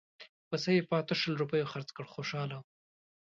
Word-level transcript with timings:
پسه 0.49 0.69
یې 0.75 0.81
په 0.89 0.93
اتو 0.99 1.15
شل 1.21 1.33
روپیو 1.41 1.71
خرڅ 1.71 1.89
کړ 1.95 2.05
خوشاله 2.13 2.55
وو. 2.59 2.65